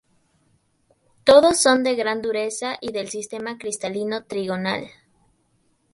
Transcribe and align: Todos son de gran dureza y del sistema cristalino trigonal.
Todos 1.25 1.61
son 1.61 1.83
de 1.83 1.93
gran 1.93 2.23
dureza 2.23 2.75
y 2.81 2.91
del 2.91 3.09
sistema 3.09 3.59
cristalino 3.59 4.23
trigonal. 4.25 4.89